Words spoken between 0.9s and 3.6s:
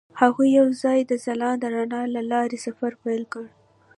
د ځلانده رڼا له لارې سفر پیل کړ.